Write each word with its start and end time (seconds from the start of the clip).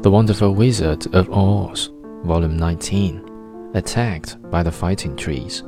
The 0.00 0.12
Wonderful 0.12 0.54
Wizard 0.54 1.12
of 1.12 1.28
Oz, 1.28 1.90
Volume 2.22 2.56
19 2.56 3.72
Attacked 3.74 4.40
by 4.48 4.62
the 4.62 4.70
Fighting 4.70 5.16
Trees, 5.16 5.64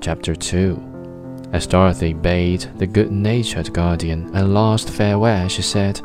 Chapter 0.00 0.34
2 0.34 1.48
As 1.52 1.68
Dorothy 1.68 2.12
bade 2.12 2.62
the 2.78 2.88
good 2.88 3.12
natured 3.12 3.72
guardian 3.72 4.34
a 4.34 4.44
last 4.44 4.90
farewell, 4.90 5.46
she 5.46 5.62
said, 5.62 6.00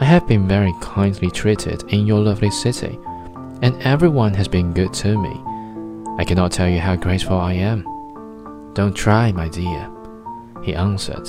I 0.00 0.04
have 0.04 0.26
been 0.26 0.48
very 0.48 0.74
kindly 0.80 1.30
treated 1.30 1.84
in 1.92 2.08
your 2.08 2.18
lovely 2.18 2.50
city, 2.50 2.98
and 3.62 3.80
everyone 3.82 4.34
has 4.34 4.48
been 4.48 4.72
good 4.72 4.92
to 4.94 5.16
me. 5.16 5.40
I 6.18 6.24
cannot 6.24 6.50
tell 6.50 6.68
you 6.68 6.80
how 6.80 6.96
grateful 6.96 7.38
I 7.38 7.52
am. 7.52 7.84
Don't 8.74 8.96
try, 8.96 9.30
my 9.30 9.48
dear, 9.48 9.88
he 10.64 10.74
answered. 10.74 11.28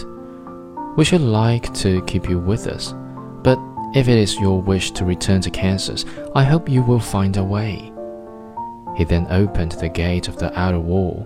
We 0.98 1.06
should 1.06 1.22
like 1.22 1.72
to 1.76 2.02
keep 2.06 2.28
you 2.28 2.40
with 2.40 2.66
us, 2.66 2.96
but 3.44 3.60
if 3.94 4.08
it 4.08 4.18
is 4.18 4.40
your 4.40 4.62
wish 4.62 4.92
to 4.92 5.06
return 5.06 5.42
to 5.42 5.50
Kansas, 5.50 6.06
I 6.34 6.44
hope 6.44 6.70
you 6.70 6.82
will 6.82 7.00
find 7.00 7.36
a 7.38 7.44
way. 7.44 7.92
He 8.96 9.04
then 9.04 9.28
opened 9.30 9.74
the 9.74 9.90
gate 9.90 10.28
of 10.28 10.38
the 10.38 10.58
outer 10.58 10.80
wall, 10.80 11.26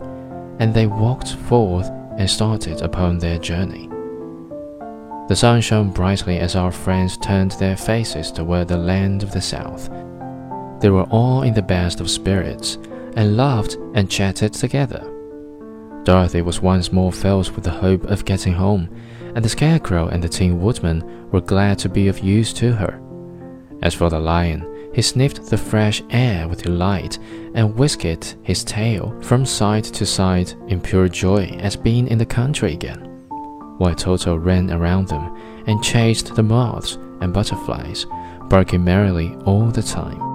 and 0.60 0.74
they 0.74 0.88
walked 0.88 1.34
forth 1.34 1.90
and 2.18 2.30
started 2.30 2.82
upon 2.82 3.20
their 3.20 3.38
journey. 3.38 3.90
The 5.28 5.36
sun 5.36 5.62
shone 5.62 5.92
brightly 5.92 6.40
as 6.40 6.56
our 6.56 6.72
friends 6.72 7.18
turned 7.18 7.52
their 7.52 7.76
faces 7.78 8.32
toward 8.32 8.68
the 8.68 8.78
land 8.78 9.24
of 9.24 9.32
the 9.32 9.42
south. 9.42 9.90
They 10.82 10.90
were 10.90 11.08
all 11.10 11.42
in 11.42 11.54
the 11.54 11.62
best 11.62 12.00
of 12.00 12.10
spirits 12.10 12.78
and 13.16 13.38
laughed 13.38 13.78
and 13.96 14.10
chatted 14.10 14.54
together. 14.54 15.15
Dorothy 16.06 16.44
was 16.44 16.62
once 16.62 16.92
more 16.92 17.12
filled 17.12 17.50
with 17.56 17.64
the 17.64 17.72
hope 17.72 18.04
of 18.06 18.26
getting 18.26 18.54
home, 18.54 18.88
and 19.34 19.44
the 19.44 19.50
Scarecrow 19.50 20.08
and 20.08 20.24
the 20.24 20.30
Tin 20.30 20.62
Woodman 20.62 21.32
were 21.32 21.42
glad 21.42 21.80
to 21.80 21.90
be 21.90 22.08
of 22.08 22.20
use 22.20 22.54
to 22.54 22.74
her. 22.74 23.02
As 23.82 23.96
for 23.96 24.12
the 24.12 24.20
lion, 24.20 24.92
he 24.94 25.02
sniffed 25.02 25.48
the 25.48 25.58
fresh 25.58 26.04
air 26.12 26.48
with 26.48 26.62
delight 26.62 27.18
and 27.56 27.76
whisked 27.76 28.38
his 28.44 28.64
tail 28.64 29.20
from 29.24 29.48
side 29.48 29.84
to 29.84 30.06
side 30.06 30.54
in 30.68 30.80
pure 30.80 31.10
joy 31.10 31.46
at 31.60 31.84
being 31.84 32.08
in 32.08 32.20
the 32.20 32.26
country 32.26 32.74
again, 32.74 33.02
while 33.80 33.96
Toto 33.96 34.36
ran 34.36 34.72
around 34.72 35.08
them 35.08 35.36
and 35.66 35.84
chased 35.84 36.36
the 36.36 36.44
moths 36.44 37.00
and 37.20 37.34
butterflies, 37.34 38.06
barking 38.48 38.84
merrily 38.84 39.36
all 39.46 39.66
the 39.72 39.82
time. 39.82 40.35